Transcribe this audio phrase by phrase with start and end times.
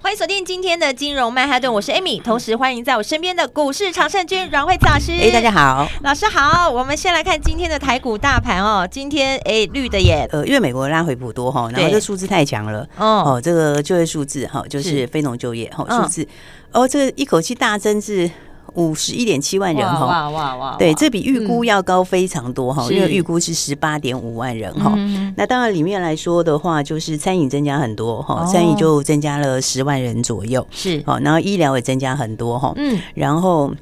[0.00, 5.12] 欢迎锁定今天的金融曼哈顿，我是 Amy，同时欢迎在我身边的股市常胜军阮慧慈老师。
[5.12, 6.70] 哎，大家好，老师好。
[6.70, 10.26] 我们先来看今天的台股大盘哦，今天哎绿的耶。
[10.30, 16.26] 呃，因为美国拉回普多哈，然后这数字太强了哦，哦，这个就业数字哈，就是非农就业哈数字，
[16.70, 18.30] 哦，这个一口气大增至。
[18.78, 20.76] 五十一点七万人哈，哇哇哇！
[20.78, 24.94] 对，这比预估要高非常多哈，因为预估是十八点五万人哈。
[25.36, 31.02] 那当然里面来说的话，就是餐饮增加很多哈，餐饮就增加了十万人左右，是。
[31.04, 33.72] 好，然后医疗也增加很多哈，嗯，然后。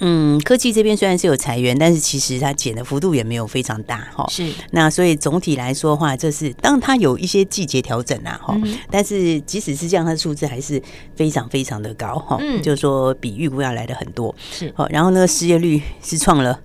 [0.00, 4.26] 嗯，科技这边虽然是有裁员，但是其实它减的幅度也没有非常大哈。
[4.28, 10.82] 是，那所以总体来说的话，这是当然它有一些季节调整啊哈，嗯、但是即使是这样，它的数字还是
[11.14, 12.38] 非常非常的高哈。
[12.40, 14.34] 嗯，就是说比预估要来的很多。
[14.50, 16.58] 是，好，然后那个失业率是创了。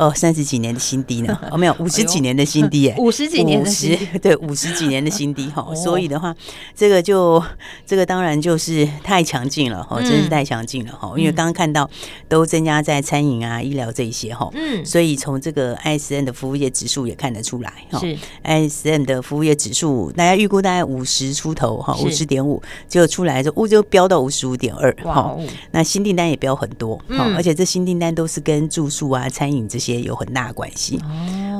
[0.00, 1.38] 哦，三十几年的新低呢？
[1.52, 5.74] 哦，没有， 五十几年的新低，哎，五十几年的新低，对，五十几年的新低哈。
[5.74, 6.34] 所以的话，
[6.74, 7.42] 这个就
[7.84, 11.12] 这个当然就是太强劲了哈，真是太强劲了哈。
[11.18, 11.88] 因为刚刚看到
[12.30, 17.98] 都增加在餐饮啊、医疗这一些哈，嗯，所以从这个 ISM 的服务业指数也看得出来哈。
[17.98, 25.36] 是 ISM 的服务业指数，大家预估大概五十出头哈，五十点五就出来之后，就飙到五十五点二哈。
[25.72, 26.98] 那新订单也飙很多，
[27.36, 29.89] 而且这新订单都是跟住宿啊、餐饮这些。
[29.90, 30.98] 也有很大的关系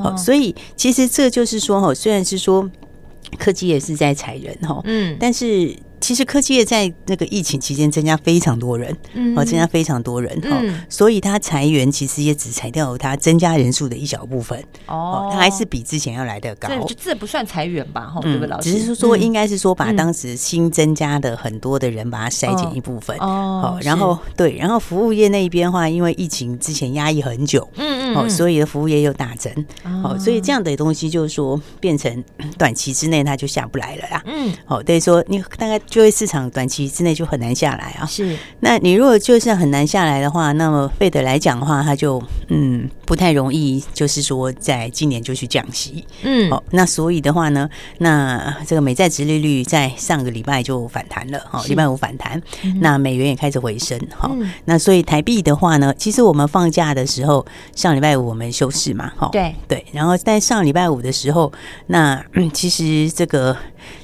[0.04, 2.70] 哦，所以其实这就是说哈，虽然是说
[3.38, 5.76] 科技也是在裁人哈，嗯，但是。
[6.00, 18.06] 其实科技业在那个疫情期间增加非常多人，嗯，哦增加非常多人哈，嗯、所以它裁员其实也只裁掉它增加人数的一小部分哦，他还是比之前要来的高，这这不算裁员吧？
[18.06, 18.72] 哈、嗯，对不对，老师？
[18.72, 29.52] 只是说应该是说把当时新增加的很多的人把它筛减一部分哦，然后是对，然后服务业那一边的话，因为疫情之前压抑很久，嗯嗯，哦，所以的服务业又大增，
[30.02, 32.24] 哦，所以这样的东西就是说变成
[32.56, 35.78] 短期之内它就下不来了啦，嗯，哦，等于说你大概。
[35.90, 38.06] 就业市场短期之内就很难下来啊。
[38.06, 46.06] 是，那你如果就是很难下来的话，那么费德来讲的话，它就嗯不太容易，就是说在今年就去降息。
[46.22, 47.68] 嗯，好，那所以的话呢，
[47.98, 52.40] 那这个美债殖利率在上个礼拜就反弹了，哈，礼拜五反弹，
[52.80, 54.30] 那美元也开始回升，哈，
[54.66, 61.52] 那所以台币的话呢，其实我们放假的时候，上礼拜五我们休市嘛，哈，对对，然后在上礼拜五的时候，
[61.88, 62.24] 那
[62.54, 63.56] 其实这个。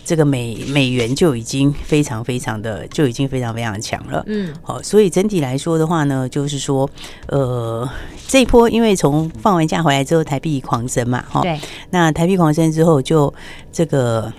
[0.07, 6.89] 这个美美元就已经非常非常的就已经非常非常强了，嗯，好，所以整体来说的话呢，就是说，
[7.29, 7.89] 呃，
[8.27, 11.61] 这一波因为从放完假回来之后，台币狂升嘛，哈，对，
[11.91, 13.33] 那台币狂升之后，就
[13.73, 14.33] 这个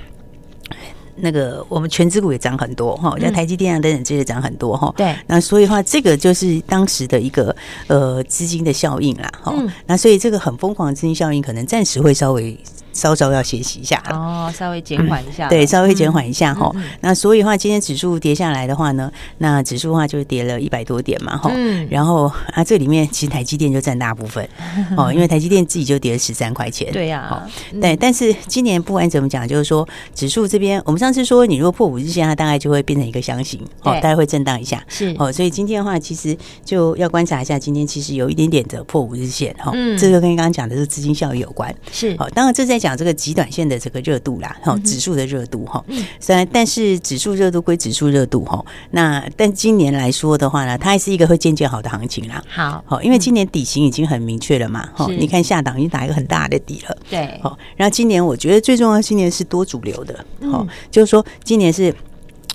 [1.16, 7.56] 那个我们全资股也涨很多哈，像台积电啊等等这些涨很多哈，对，那所以的话，这个就是当时的一个
[7.88, 9.54] 呃资金的效应啦，哈，
[9.86, 12.58] 那所以这个很疯狂的资金效应，可能暂时会稍微。
[12.98, 16.72] 稍稍要学习一下哦，稍微减缓一下，对，稍微减缓一下哈。
[17.02, 21.52] 那所以的话，今天指数跌下来的话呢，那指数的话就跌了一百多点嘛哈。
[21.54, 24.44] 嗯，然后啊，这里面其实台积电就占大部分
[24.98, 26.92] 哦，因为台积电自己就跌了十三块钱。
[26.92, 27.48] 对呀，
[27.80, 34.84] 对，但是今年不管怎么讲，就是说指数这边，我们上次说你如果破五日线，它大概就会变成一个箱型哦，大概会震荡一下。
[34.88, 39.70] 是哦，所以今天的话，其实就要观察一下，今天其实有一点点的破五日线哈。
[39.76, 41.72] 嗯，这个跟刚刚讲的是资金效益有关。
[41.92, 42.87] 是哦，当然这在讲。
[42.88, 45.84] 讲这个极短线的这个热度啦，哈，指数的热度哈，
[46.22, 52.42] 虽然但是指数热度归指数热度哈，那但今年来说的话呢，它还是一个会渐渐好的行情啦。
[52.48, 61.94] 好，好，因为今年底型已经很明确了嘛，哈，你看下档已经打一个很大的底了，对，好，然后今年我觉得最重要，今年是多主流的，好，就是说今年是。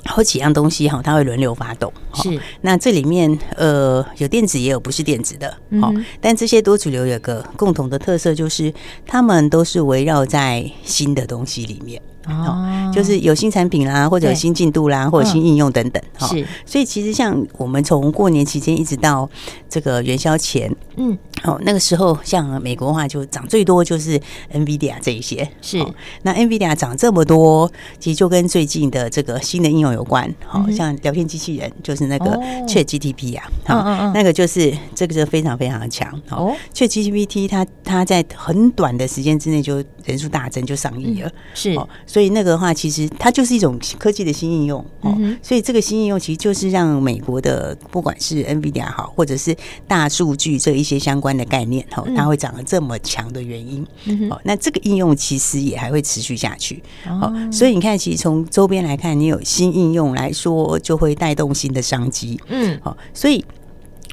[0.05, 1.93] 好几样东西哈，它会轮流发动。
[2.15, 5.49] 是，那这里面呃有电子也有不是电子的，
[5.81, 8.73] 好、嗯，但这些多主流有个共同的特色，就是
[9.07, 12.01] 它们都是围绕在新的东西里面。
[12.27, 16.03] 哦，就是有新产品啦，或者有新进度啦，或者新应用等等。
[16.21, 16.47] 是。
[16.65, 19.29] 所以其实像我们从过年期间一直到
[19.69, 24.21] 这个元宵前，嗯，哦，那个时候像美国的话就涨最多就是
[24.53, 25.49] NVIDIA 这一些。
[25.61, 25.85] 是。
[26.23, 30.33] 那 NVIDIA 涨这么多，其实就跟最近的这个新的应用有关。
[30.47, 32.39] 好、嗯，像聊天机器人就是那个
[32.69, 36.09] ChatGPT 啊，好、那个就是这个就非常非常的强。
[36.31, 41.29] 哦，ChatGPT 它它在很短的时间之内就人数大增，就上亿了。
[41.29, 41.81] 嗯、是。
[42.13, 45.17] 所以那个的话，其实它就是一种科技的新应用哦。
[45.43, 49.57] 所以这个新应用其实就是让美国的不管是 NVIDIA 好，或者是
[49.89, 53.87] 大数据这一些相关的概念哈，它会长得这么强的原因。
[54.05, 56.83] 嗯哦，那这个应用其实也还会持续下去。
[57.07, 62.39] 哦，所以你看，其实从周边来看，你有新应用来说，就会带动新的商机。
[62.49, 63.43] 嗯，好，所以。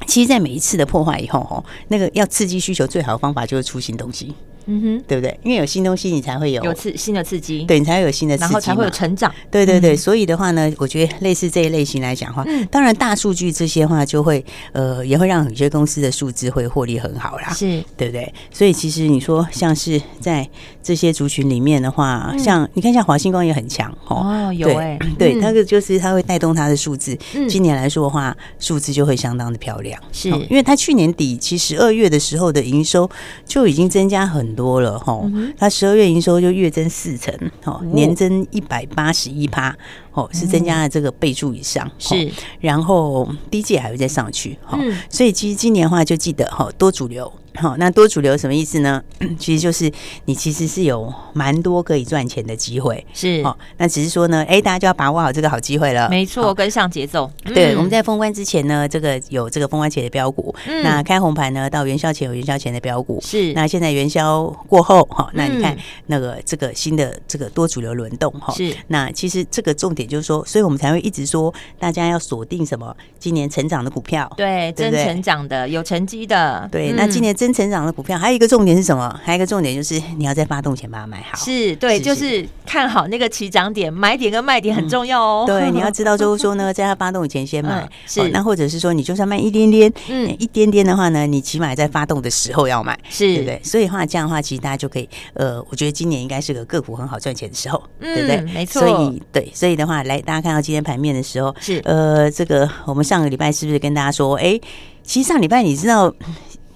[0.06, 4.34] 其实，在每一次的破坏以后，吼，那个要刺激需求最好的方法就是出新东西。
[4.70, 5.36] 嗯哼，对不对？
[5.42, 9.32] 因为有新东西，你才会有有刺新的刺激，对你才会有新的刺激，然后才会有成长。
[9.50, 17.82] 对对对，所以的话呢，我觉得类似这一类型来讲的话，当然大数据这些话就会呃，也会让有些公司的数字会获利很好啦，是。
[17.96, 18.32] 对不对？
[18.52, 20.48] 所以其实你说像是在
[20.82, 27.16] 这些族群里面的话，像你看像华星光也很强哦，有哎，对，那个就是它会带动它的数字。
[27.48, 30.28] 今年来说的话，数字就会相当的漂亮，是。
[30.28, 33.08] 因为它去年底其实二月的时候的营收
[33.46, 35.20] 就已经增加很多了哈。
[35.56, 37.34] 它十二月营收就月增四成，
[37.64, 39.76] 哦，年增一百八十一趴，
[40.12, 42.30] 哦，是增加了这个倍数以上，是，
[42.60, 44.78] 然后第一季还会再上去，哈，
[45.08, 47.32] 所以其实今年的话就记得哈，多主流。
[47.54, 49.02] 好，那多主流什么意思呢？
[49.38, 49.90] 其实就是
[50.24, 53.56] 你其实是有蛮多可以赚钱的机会，是哦。
[53.76, 56.08] 那只是说呢，哎，大家就要把握好这个好机会了。
[56.08, 57.30] 没错，跟上节奏。
[57.44, 63.52] 对，我们在封关之前呢，这个有这个封关前的标股，那开红盘呢，到元宵前有元宵前的标股，是。
[63.52, 65.76] 那现在元宵过后，哈，那你看
[66.06, 68.74] 那个这个新的这个多主流轮动，哈，是。
[68.86, 72.96] 那其实这个重点就是说，所以我们才会一直说，大家要锁定什么？
[73.18, 76.92] 今年成长的股票，对，真成长的，有成绩的，对。
[76.92, 79.18] 那今年真成长的股票，还有一个重点是什么？
[79.24, 81.38] 还有一个重点就是你要在发动前把它买好。
[81.38, 85.44] 是对，就是看好那个起涨点，买点跟卖点很重要哦。
[85.46, 87.88] 对， 你要知道就是说呢，在它发动以前先买。
[88.06, 93.58] 是，那或者是说你就算卖一点点，嗯，一点点的话呢，你起码在发动的时候要买，是对不对？
[93.64, 98.40] 所以话这样的话，其实大家就可以，呃，我觉得今年应该是个个股很好赚钱的时候，对不对？
[98.52, 98.82] 没错。
[98.82, 104.60] 所以对，所以的话，来大家看到今天盘面的时候，是呃，这个我们上个礼拜是不是跟大家说，哎，
[105.02, 106.14] 其实上礼拜你知道。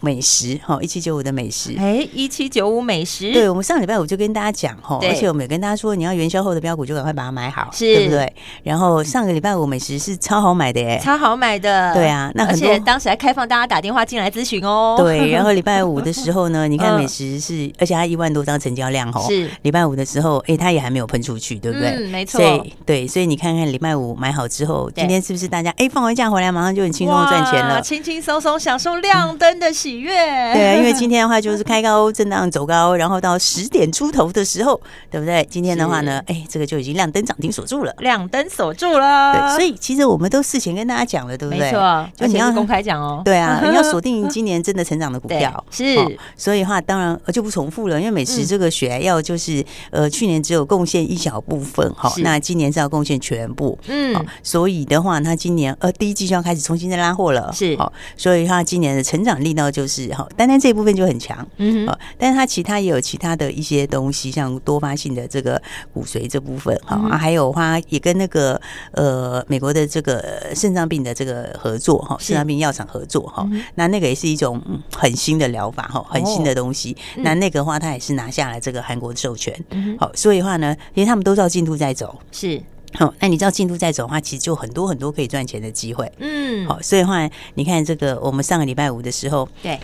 [0.04, 8.30] 美食哈，一七九五的美食，哎，一七九五美食，对，我们上礼拜五就跟大家讲哈，而且我们也跟大家说，你要元宵后的标股就赶快把它买好，是，对不对？
[8.62, 21.90] 然后上个礼拜五美食是超好买的耶，超好买的，对啊，那而且当时还开放大家打电话进来咨询哦， 对，然后礼拜五的时候呢， 你看美食是，而且它一万多张成交量哦，是，礼拜五的时候，哎，它也还没有喷出去，对不对？
[21.90, 22.40] 嗯，没错，
[22.84, 30.10] 对，所以你看看礼拜五买好之后，今天是不是大家哎放完假回来马上就很轻松的赚钱了，轻轻松松享受亮灯的喜悦，
[30.52, 30.78] 对。
[30.78, 34.80] 因为今天的话就是开高震荡走高，然后到十点出头的时候，
[35.10, 35.46] 对不对？
[35.50, 39.32] 今天的话呢，哎，这个就已经亮灯涨停锁住了，亮灯锁住了。
[39.32, 41.60] 对，所以其实我们都事前跟大家讲了，对不对？
[41.60, 43.22] 没错，就你要公开讲哦。
[43.24, 45.64] 对啊， 你要锁定今年真的成长的股票。
[45.70, 45.96] 是，
[46.36, 53.78] 所以的话当然就不重复了，因为美食这个血要就是呃去年只有贡献一小部分哈，那今年是要贡献全部。
[53.88, 57.50] 嗯，所以的话，它今年呃第一季就要开始重新再拉货了。
[57.52, 60.54] 是，好，所以它今年的成长力呢就是哈，单单。
[60.64, 65.60] 这一部分就很强，嗯哼，但是它其他也有其他的一些东西，像多发性的这个
[65.92, 68.58] 骨髓这部分，哈、嗯哼，还有它也跟那个
[68.92, 74.62] 呃美国的这个肾脏病的这个合作，哈，肾脏病药厂合作，哈，嗯、那那个也是一种
[74.96, 76.96] 很新的疗法，哈，很新的东西。
[77.16, 79.54] 哦、那那个的话，它也是拿下了这个韩国的授权，
[79.98, 82.62] 好，所以的话呢，因为他们都照进度在走，是，
[82.94, 89.78] 好，那你知道进度在走的话，其实就很多很多可以赚钱的机会，嗯，好，所以的话，你看这个我们上个礼拜五的时候，对。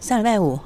[0.00, 0.58] 上礼拜五。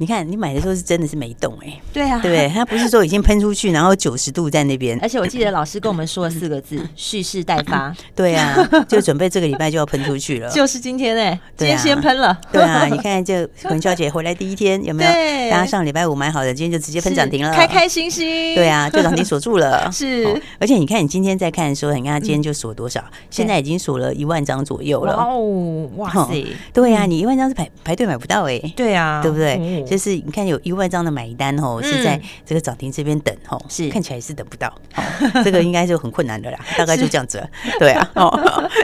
[0.00, 2.48] 你看，你买的时候是真的是没动哎，对啊，对不对？
[2.54, 4.98] 它不是说已经喷出去，然后九十度在那边。
[5.02, 7.92] 而且我记得老师跟我们说了四个字： 蓄势待发。
[8.14, 8.56] 对啊，
[8.88, 10.48] 就准备这个礼拜就要喷出去了。
[10.50, 12.38] 就是今天哎，今天先喷了。
[12.52, 15.10] 对啊，你看这元宵节回来第一天有没有？
[15.50, 18.54] 大家上礼拜五买好的，今天就直接喷涨停了，开开心心。
[18.54, 19.90] 对啊，就涨停锁住了。
[19.90, 23.02] 是，而且你看，你今天在看的时候，你看它今天就锁多少？
[23.30, 25.14] 现在已经锁了一万张左右了。
[25.14, 26.46] 哦，哇塞！
[26.72, 28.58] 对啊，你一万张是排排队买不到哎。
[28.76, 29.84] 对啊，对不对？
[29.90, 30.58] 就是你看有。
[30.64, 34.70] 一万张的买单哦，是在这个涨停这边等哦，是看起来是等不到，
[35.42, 38.10] 这个应该就很困难的啦，大概就这样子了，对啊，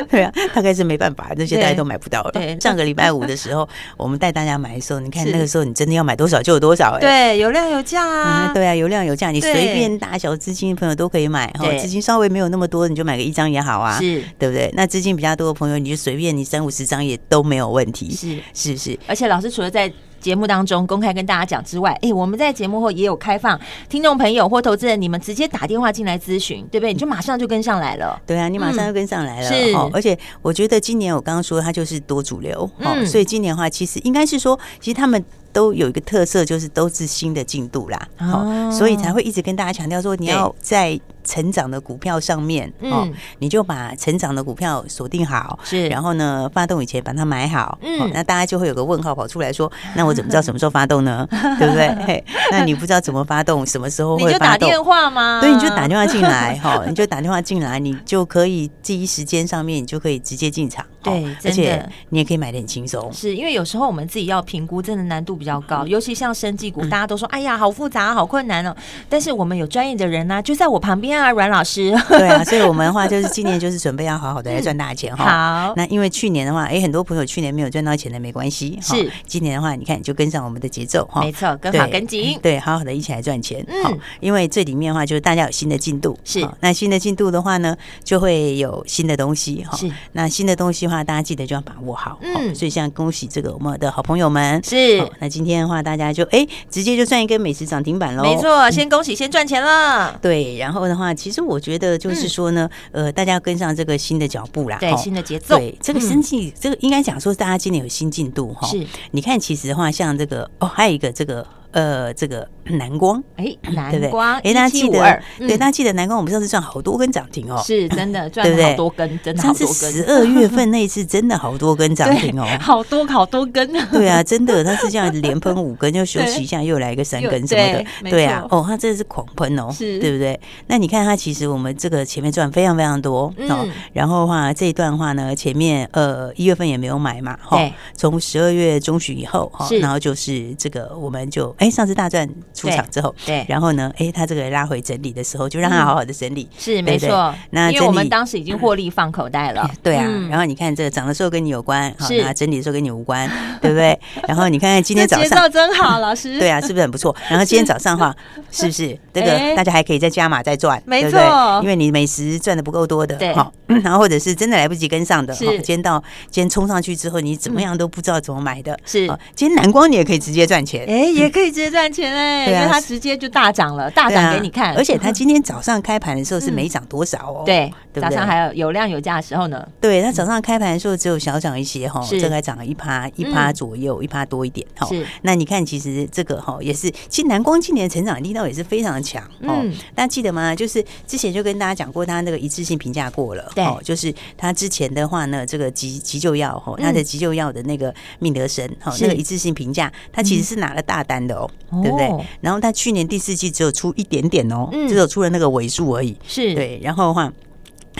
[0.08, 2.32] 对啊，大概是没办法，这些大家都买不到了。
[2.61, 3.68] 上个礼拜五的时候，
[3.99, 14.73] 我们带大家买的时候，你看那个时候你真的要买多少就有多少，哎，对，有量有价啊，对啊，有量有价，你随便大小资金的朋友都可以买，哦，资金稍微没有那么多，你就买个一张也好啊，是，对不对？
[14.75, 18.99] 那资金比较多的朋友，你就随便你三五十张也都没有问题，是，是不是？
[19.06, 19.92] 而且老师除了在
[20.24, 26.94] 节目当中公开跟大家讲之外，哎，我们在节目后也有开放听众朋友或投资人，你们直接打电话进来咨询，对不对？
[26.94, 28.18] 你就马上就跟上来了。
[28.26, 29.50] 对啊，你马上就跟上来了。
[29.50, 35.22] 嗯、是，而且我觉得今年我刚刚说它就是多主流，嗯，所以今年的话，其实应该是说，其实他们。
[35.54, 51.26] 都有一个特色，就是都是新的进度啦，好、哦，所以才会一直跟大家强调说，你要在成长的股票上面，哦，你就把成长的股票锁定好，是，然后呢，发动以前把它买好，嗯、哦，那大家就会有个问号跑出来说， 那我怎么知道什么时候发动呢？
[51.58, 51.88] 对不对？
[52.06, 54.28] 嘿，那你不知道怎么发动， 什么时候会发动？
[54.28, 55.40] 你就打电话吗？
[55.40, 68.74] 对，你就打电话进来，哈、哦，你就打电话进来，你就可以第一时间上面，你就可以直接进场，对，而且你也可以买的很轻松，是因为有时候我们自己要评估，真的难度比较高，尤其像生技股，大家都说，哎呀，好复杂，好困难哦。
[69.08, 71.90] 但是我们有专业的人呢、啊，就在我旁边啊，阮老师。
[72.09, 75.68] 对啊，所以我们的话就是今年就是准备要好好的来赚大钱哈、嗯。
[75.68, 81.21] 好，那因为去年的话，哎，很多朋友去年没有赚到钱的没关系，是今年的话，你看你就跟上我们的节奏哈。
[81.21, 83.64] 没错，跟好跟紧，对，好好的一起来赚钱。
[83.68, 89.76] 嗯，因为这里面的话就是大家有新的进度，是那新的进度的话呢，就会有新的东西哈。
[89.76, 92.18] 是那新的东西的话，大家记得就要把握好。
[92.23, 95.04] 嗯，所以像恭喜这个我们的好朋友们是。
[95.18, 98.23] 那今天的话，大家就哎直接就赚一根美食涨停板喽。
[98.23, 100.18] 没错，先恭喜，先赚钱了。
[100.21, 102.70] 对，然后的话，其实我觉得就是说呢。
[102.92, 105.56] 呃，大家要跟上这个新的脚步啦，对，新的节奏。
[105.56, 108.68] 对，这个生计，这个应该讲说，大家今年有新进度哈。
[108.68, 111.44] 是，你看，其实的话，像这个哦，还有一个这个。
[111.74, 119.92] 呃，这个南光，哎，南光，哎，大家记得，对，大家记得南光，我们上次赚好多根涨停哦，是真的 赚了好多根，真的好多根。
[119.92, 123.68] 十二月份那一次真的好多根涨停哦， 好多好多根。
[123.90, 130.38] 对啊，真的，它是这样连喷五根，又休息一下，又来一个三根什么的，对啊，哦，它真的是狂喷哦，是，对不对？
[130.68, 137.58] 那你看它其实我们这个前面赚非常非常多哦，然后的话这一段话呢，前面呃一月份也没有买嘛，哈，
[137.96, 141.52] 从十二月中旬以后哈，然后就是这个我们就。
[141.64, 147.35] 哎，上次大赚出场之后，对，然后呢，哎，他这个拉回整理的时候，就让他好好的整理，是没错。
[147.50, 150.04] 那因为我们当时已经获利放口袋了， 对啊。
[150.28, 153.26] 然后你看这个涨的时候跟你有关，好，那整理的时候跟你无关，
[153.62, 153.99] 对不对？
[154.28, 157.16] 然后你看看今天早上，节奏真好，老师， 对啊，是不是很不错？
[157.30, 158.14] 然后今天早上的话，
[158.50, 161.18] 是不是这个大家还可以再加码再赚，没错，
[161.62, 171.53] 因为你美食赚的不够多的，好，然后或者是真的来不及跟上的，是今天到今天冲上去之后，你怎么样都不知道怎么买的，是今天蓝光你也可以直接赚钱，哎，也可以。
[171.54, 174.75] 直接赚钱哎，对啊，它直接就大涨了，大涨给你看。
[174.75, 179.64] 而且它今天早上开盘的时候是没涨多少哦， 对，早上还有有量有价的时候呢。
[179.80, 184.84] 对，它早上开盘的时候只有小涨一些哈，这个还涨了一趴一趴左右，一趴多一点哈。
[184.88, 189.64] 是，那你看其实这个哈也是，其实南光今年的成长力道也是非常的强哦。
[189.94, 190.52] 大家记得吗？
[190.56, 201.43] 就是之前就跟大家讲过，它那个一致性评价过了，对，就是它之前的话呢，这个急急救药哈，它的急救药的那个命德神哈，那个一致性评价，它其实是拿了大单的哦。
[201.82, 202.08] 对不对？
[202.40, 206.16] 然后他去年第四季只有出一点点哦，只有出了那个尾数而已。
[206.26, 207.32] 是对，然后的话。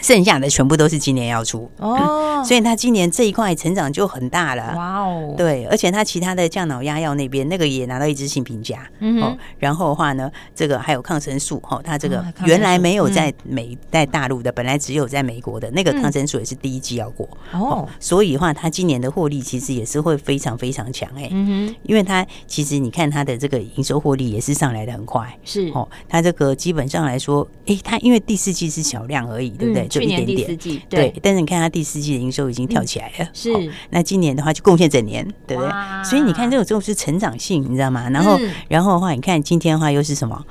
[0.05, 1.71] 剩下的全部都是今年要出。
[1.79, 4.75] 哦， 所以他今年这一块成长就很大了。
[4.77, 8.87] 哇哦，对，而且他其他的降脑压药那边那个也拿到一支性评价。
[8.99, 17.27] 嗯，然后的话呢，这个还有抗生素哦，它这个原来没有在美在大陆的，本来只有在美国的那个抗生素也是第一季要过。
[17.53, 21.31] 哦，所以的话，他今年的获利其实也是会非常非常强哎。
[21.33, 25.71] 嗯哼，因为他其实你看他的这个营收获利也是上来的很快，是。
[25.75, 29.89] 哦，他这个基本上来说，哎，他因为第四季是小量而已，对不对？
[29.95, 33.51] 就一点点，对，但是你看它第四季的营收已经跳起来了，是。
[33.91, 35.73] 那今年的话就贡献整年，对不对？
[36.05, 38.09] 所以你看这种这种是成长性，你知道吗？
[38.11, 40.45] 然后，然后的话，你看今天的话又是什么？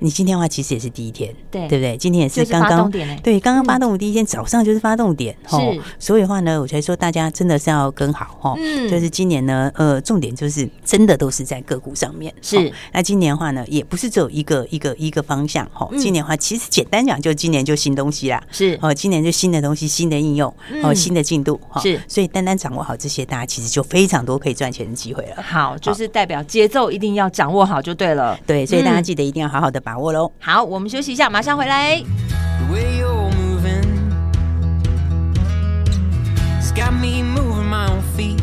[0.00, 1.96] 你今天的话其实也是第一天，对对不对？
[1.96, 2.90] 今天也是刚刚
[3.22, 5.74] 对刚刚发动的第一天早上就是发动点，哦。
[5.98, 12.72] 所以的话呢，我才说大家真的是要跟好哈，嗯，就是今年呢，呃，重点就是真的都是在个股上面，是。
[12.92, 15.88] 那今年的话呢，也不是只有一个一个一个方向哈。
[15.98, 18.78] 今年的话，其实简单讲，就今年就新东西啦，是。
[18.80, 20.52] 哦，今年就新的东西，新的应用，
[20.82, 22.00] 哦，新的进度哈，是。
[22.08, 25.42] 所以单单掌握好这些，大家其实就非常多可以赚钱的机会了。
[25.42, 28.38] 好，就是代表节奏一定要掌握好就对了。
[28.46, 30.30] 对，所以大家记得一定要好好的把把握喽。
[30.38, 32.00] 好，我们休息一下，马上回来。
[36.76, 38.40] got me moving my own feet.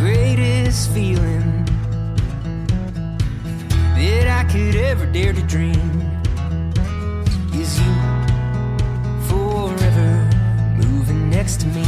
[0.00, 1.64] Greatest feeling
[3.94, 6.02] that I could ever dare to dream
[7.52, 7.94] is you
[9.28, 10.26] forever
[10.78, 11.84] moving next to me.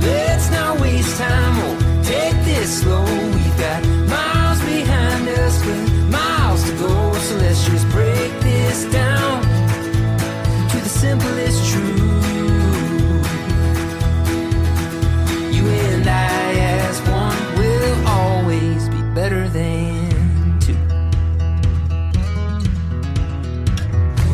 [0.00, 1.56] Let's not waste time.
[1.62, 3.04] Oh take this slow.
[3.04, 7.12] We've got miles behind us, but miles to go.
[7.26, 9.42] So let's just break this down
[10.70, 13.26] to the simplest truth.
[15.54, 16.50] You and I,
[16.80, 20.80] as one, will always be better than two.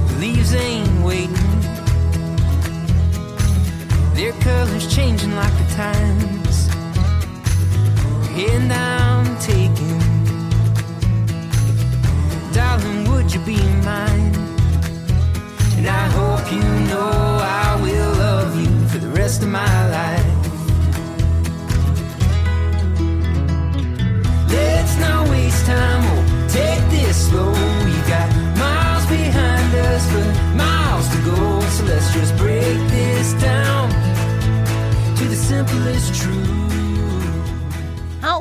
[0.08, 1.60] The leaves ain't waiting,
[4.14, 6.23] their colors changing like the time
[8.34, 10.00] hand I'm taking.
[12.52, 14.34] Darling, would you be mine?
[15.76, 20.26] And I hope you know I will love you for the rest of my life.
[24.50, 26.02] Let's not waste time.
[26.10, 27.52] Oh, take this slow.
[27.94, 30.26] You got miles behind us, but
[30.56, 31.60] miles to go.
[31.76, 33.90] So let's just break this down
[35.18, 36.73] to the simplest truth.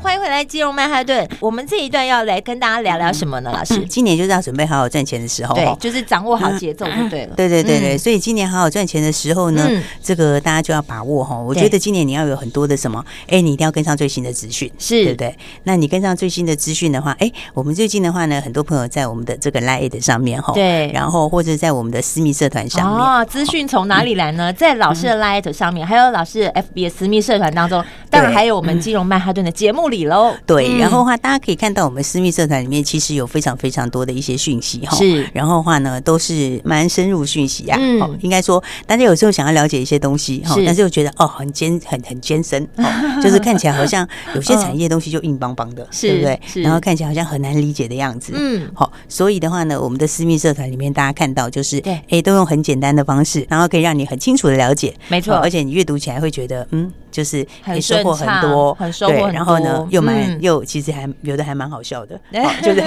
[0.04, 1.26] 好，欢迎回来，金融曼哈顿。
[1.40, 3.50] 我们这一段要来跟大家聊聊什么呢？
[3.54, 7.34] 老师，今年就是要准备好好赚钱的时候，对，就是掌握好节奏就对了。
[7.38, 9.66] 对对对对，所以今年好好赚钱的时候呢，
[10.04, 11.38] 这个大家就要把握哈。
[11.38, 15.34] 我觉得今年你要有很多的什么，哎，你一定要跟上最新的资讯，是对不对？
[15.64, 24.52] 那你跟上最新的资讯的话，哎，我们最近的话呢，很多朋友在我们的这个 Line 上面哈，对，然后或者在我们的私密社团上面啊，资讯从哪里来呢？
[24.52, 30.36] 在老师的 Line 上面，还有老师的 FB 私密社团当中，当然还有我们金融曼哈顿的节目里喽。
[30.46, 34.98] 对，然后的话，大家可以看到我们私密社团里面其实有非常非常多的一些讯息哈。
[34.98, 37.78] 是，然后的话呢，都是蛮深入讯息啊。
[37.80, 42.68] 嗯，应该说，大家有时候想要了解一些东西哈，但是又觉得哦，很艰很很艰深，
[43.24, 46.40] 就是看起来好像有些产业东西就硬邦邦的， 对不对？
[46.64, 48.34] 然后看起来好像很难理解的样子。
[48.36, 54.94] 嗯，好，所以的话呢，我们的私密社团里面大家看到就是，哎，都用很简单的方式，然后可以让你很清楚的了解。
[55.08, 59.32] 没错，而且你阅读起来会觉得，嗯，就是很收获很多，很收获很多。
[59.32, 60.92] 然后呢，又蛮又其实。
[60.94, 62.20] 还有的还蛮好笑的，
[62.62, 62.82] 就是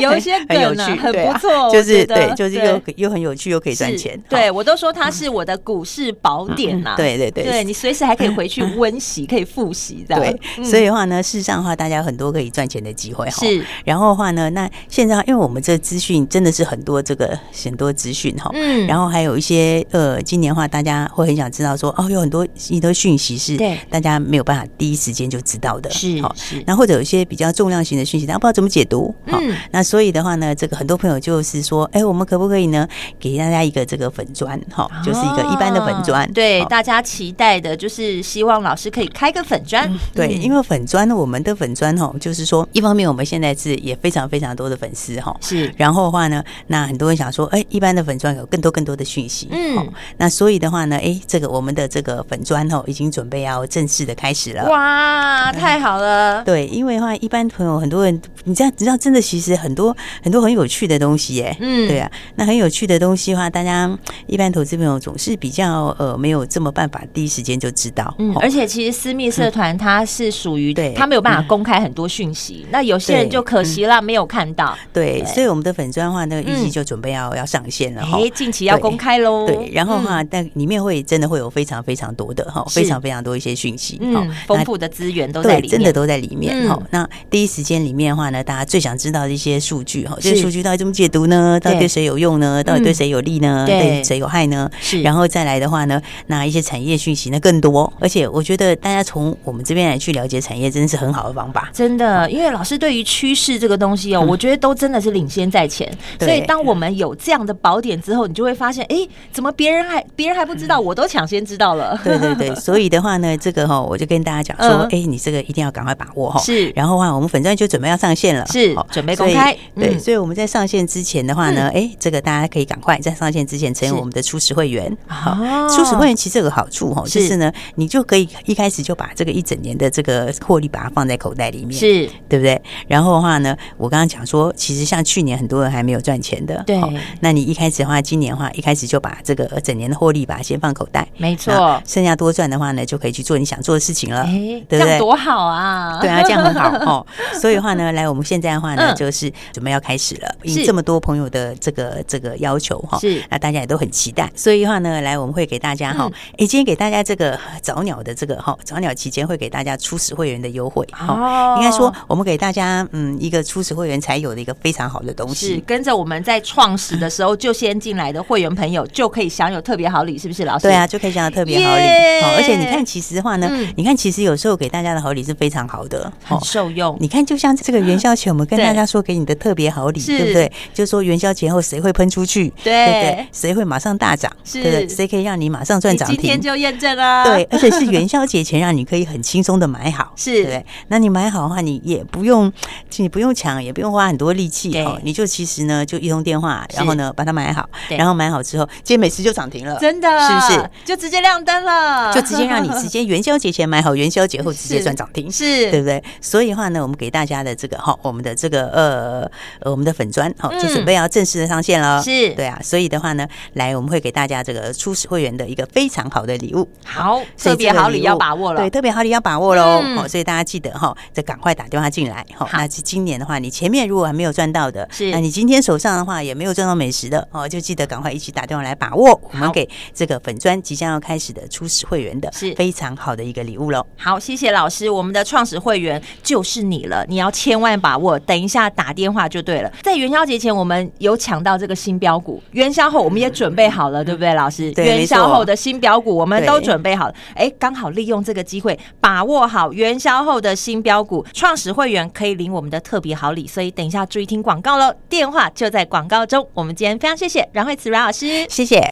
[0.00, 4.18] 有一些很有趣，很不错，就是对，就是又又很有趣，又可以赚钱。
[4.30, 10.16] 对我都说它是我的股市宝典呐，对对对，对你随时还可以回去 温习，可以复习的。
[10.16, 13.44] 对，所以的话呢，事实上的话，大家有很多可以赚钱的机会哈。
[13.44, 23.53] 是，然后的话呢，那现在因为我们这资讯真的是很多，这个很多资讯哈，嗯，然后还有一些呃，今年的话大家会很想知道说，哦，有很多一多讯息是
[23.90, 27.24] 大家没有办法第一时间就知道的，是是，那或者有一些。
[27.24, 29.12] 比较重量型的讯息，大家不知道怎么解读。
[29.26, 29.40] 好，
[29.72, 32.86] 那所以的话呢，这个很多朋友就是说，哎，我们可不可以呢，
[33.18, 34.60] 给大家一个这个粉砖？
[34.70, 36.30] 哈，就是一个一般的粉砖。
[36.32, 39.90] 对，大家期待的就是希望老师可以开个粉砖。
[40.12, 45.72] 对，因为粉砖呢，我们的粉砖哈，就是说，一方面我们现在是也非常非常多的粉丝哈，是。
[45.76, 49.48] 然后的话呢，那很多人想说，哎，一般的粉砖有更多更多的讯息。
[49.50, 49.90] 嗯。
[50.18, 54.68] 那所以的话呢，哎，这个我们的这个粉砖哈，已经准备要正式的开始了。
[54.68, 56.42] 哇，太好了。
[56.44, 57.14] 对，因为的话。
[57.24, 61.56] 一般朋友很多人，你知道，你知道，真的其实很多很多很有趣的东西耶。
[61.60, 63.90] 嗯，对啊，那很有趣的东西的话，大家
[64.26, 68.14] 一般投资朋友总是比较呃没有这么办法第一时间就知道。
[68.18, 72.66] 嗯，而且其实私密社团它是属于对，它没有办法公开很多讯息。
[72.70, 74.76] 那有些人就可惜了，没有看到。
[74.92, 78.04] 对，所以我们的粉砖的话，那个预计就准备要要上线了。
[78.04, 79.46] 哈，近期要公开喽。
[79.46, 83.98] 对，然后的话，但里面会真的会有非常非常多的哈，非常非常多一些讯息。
[84.00, 86.68] 嗯，丰富的资源都在里面，真的都在里面。
[86.68, 91.58] 好，那第一时间里面的话呢，大家最想知道的一些数据哈，这些数据到底怎么解读呢？
[91.60, 92.62] 到底对谁有用呢？
[92.62, 93.64] 到底对谁有利呢？
[93.66, 94.70] 对谁有害呢？
[94.80, 101.70] 是，然后再来的话呢，那一些产业讯息呢更多，而且我觉得大家从我们这边来去了解产业，真的是很好的方法。
[101.72, 105.90] 真的，因为老师对于趋势这个东西哦，我觉得都真的是领先在前。
[106.18, 108.96] 所以当我们有这样的宝典之后，你就会发现，哎，
[109.32, 111.98] 怎么别人还别人还不知道，我都抢先知道了。
[112.02, 116.40] 对对对，所以的话呢，这个哈，我就跟大家讲说，哎，你这个一定要赶快把握哈。
[116.40, 119.56] 是，然后的话，我们粉钻就准备要上线了，是准备公开。
[119.74, 124.94] 对，所以我们在上线之前的话呢，哎，这个大家可以赶快在上线之前成为我们的初始会员。
[125.06, 125.36] 好，
[125.68, 132.10] 初始会员其实有个好处哈，就是呢，你就可以一开始就把这个一整年的这个获利把它放在口袋里面，是。
[132.28, 132.60] 对不对？
[132.88, 136.80] 然后的话呢，我刚刚讲说，其实像去年很多人还没有赚钱的，对，
[137.20, 144.24] 那你一开始的话，今年的话，一开始就把这个整年的获利把它先放口袋，没错，剩下多赚的话呢，就可以去做你想做的事情了，
[144.68, 144.98] 对不对？
[144.98, 145.98] 多好啊！
[146.00, 147.06] 对啊，这样很好哦。
[147.40, 150.34] 所以的话呢，来我们现在的话呢，就是准备要开始了。
[150.42, 154.30] 以这么多朋友的这个这个要求哈，是那大家也都很期待。
[154.34, 161.56] 所以的话呢，来我们会给大家哈，哎，今天给大家这个早鸟的这个哈，早鸟期间会给大家初始会员的优惠哈。
[161.58, 165.54] 应该说，我们给大家嗯一个初始会员才有的一个非常好的东西。
[165.54, 170.62] 是跟着我们在创始的时候就先进来的会员朋友就可以享有特别好礼，是不是老师？
[170.62, 171.82] 对啊，就可以享有特别好礼。
[172.22, 176.96] 好，而且你看，其实的话呢，你看，其实有时候给大家的好礼是非常好的，很受用。
[177.00, 180.50] 你看，就像这个元宵节我们跟大家说给你的特别好礼，对不对？
[180.72, 182.48] 就是说元宵节后谁会喷出去？
[182.62, 183.26] 对不对？
[183.32, 184.30] 谁会马上大涨？
[184.52, 184.88] 对不对？
[184.88, 186.16] 谁可以让你马上赚涨停？
[186.16, 187.24] 今天就验证了。
[187.24, 190.66] 对，而且是元宵节前让你可以很轻松的买好， 是对不对？
[190.88, 192.52] 那你买好的话，你也不用，
[192.96, 200.70] 你不用抢，也不用花很多力气哦，你就其实呢，就一通电话，然后呢把它买好，然后买好之后，今天美食就涨停了，真的是不是？
[200.84, 206.02] 就直接亮灯了，就直接让你直接元宵节前买好，元宵节后直接赚涨停，是对不对？
[206.20, 209.30] 所以的话呢，我们给大家的这个哈，我们的这个呃
[209.70, 212.60] 我们的粉砖哈，就准备要正式的上线了，是对啊。
[212.62, 219.82] 所以的话呢，来我们会给大家这个初始会员的一个非常好的礼物，好，特别好礼要把握了，对，特别好礼要把握喽。
[219.96, 222.24] 好，所以大家记得哈，再赶快打电话进来。
[222.34, 233.86] 好，那今年的话，你前面如果还没有赚到的，是那你今天手上的话也没有赚到美食的哦，就记得赶快一起打电话来把握我们给这个粉砖即将要开始的初始会员的，是非常好的一个礼物喽。
[233.96, 239.72] 好，谢谢老师，我们的创始会员就是你了，你要千万把握，等一下打电话就对了。
[239.82, 244.72] 在元宵节前，我们有抢到这个新标股，元宵后我们也准备好了，嗯、对不对，老师？
[244.72, 256.46] 元宵后的新标股我们都准备好了，哎，刚好利用这个机会把握好元宵后的新标股，创始会员可以领我们的特别好礼，所以等一下注意听广告喽，电话就在广告中。
[256.52, 258.88] 我们今天非常谢谢阮慧慈阮老师，谢谢。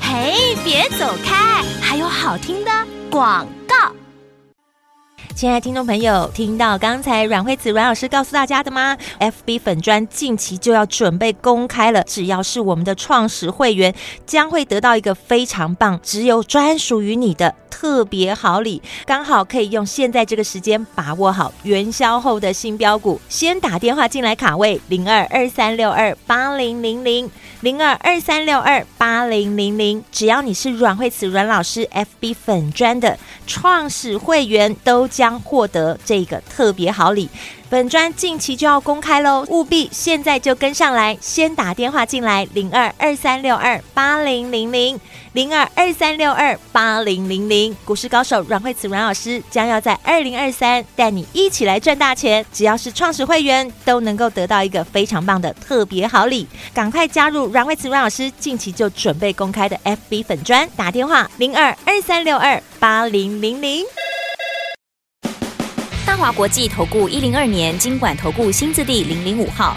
[0.00, 2.70] 嘿，别走开，还有好听的
[3.10, 3.74] 广告。
[5.34, 13.94] 亲爱的听众朋友，听到刚才阮慧慈阮老师告诉大家的吗？FB 粉专近期就要准备公开了，只要是我们的创始会员，
[14.26, 18.82] 将会得到一个非常棒、只有专属于你的特别好礼。
[19.06, 31.88] 刚好可以用现在这个时间把握好元宵后的新标股，先打电话进来卡位零二二三六二八零零零零二二三六二八零零零，只要你是阮慧慈阮老师
[32.20, 35.20] FB 粉专的创始会员，都将。
[35.20, 37.28] 将获得这个特别好礼，
[37.68, 44.98] 本专近期就要公开喽，务必现在就跟上来，先打电话进来零二二三六二八零零零
[45.32, 63.84] 零二二三六二八零零零，股市高手阮慧慈阮老师将要在二零二三带你一起来赚大钱，只要是创始会员都能够得到一个非常棒的特别好礼，赶快加入阮慧慈阮老师近期就准备公开的 FB 粉专，打电话零二二三六二八零零零。
[66.04, 69.76] 大华国际投顾一零二年金管投顾新字第零零五号。